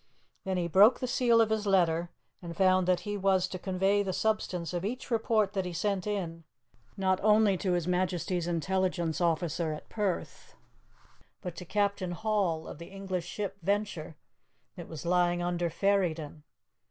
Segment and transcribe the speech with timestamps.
[0.45, 2.09] Then he broke the seal of his letter,
[2.41, 6.07] and found that he was to convey the substance of each report that he sent
[6.07, 6.43] in,
[6.97, 10.55] not only to His Majesty's intelligence officer at Perth,
[11.43, 14.15] but to Captain Hall, of the English ship Venture,
[14.75, 16.41] that was lying under Ferryden.